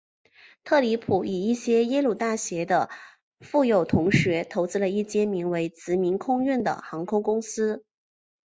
[0.63, 2.89] 特里普与一些耶鲁大学的
[3.39, 7.85] 富有同学投资了一间名为殖民空运的航空公司。